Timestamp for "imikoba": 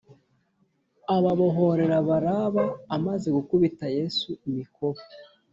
4.47-5.01